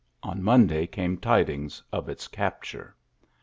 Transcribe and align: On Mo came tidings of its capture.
On 0.23 0.41
Mo 0.41 0.65
came 0.87 1.17
tidings 1.19 1.83
of 1.93 2.09
its 2.09 2.27
capture. 2.27 2.95